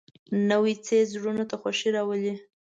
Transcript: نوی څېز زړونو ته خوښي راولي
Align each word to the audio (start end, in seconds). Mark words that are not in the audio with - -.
نوی 0.49 0.73
څېز 0.85 1.05
زړونو 1.15 1.43
ته 1.49 1.55
خوښي 1.61 1.89
راولي 1.95 2.33